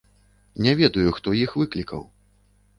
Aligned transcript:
Не 0.67 0.73
ведаю, 0.79 1.05
хто 1.19 1.37
іх 1.43 1.55
выклікаў. 1.61 2.05